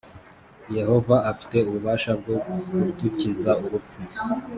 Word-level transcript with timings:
yehova 0.77 1.15
afite 1.31 1.57
ububasha 1.69 2.11
bwo 2.19 2.35
kudukiza 2.67 3.51
urupfu 3.63 3.99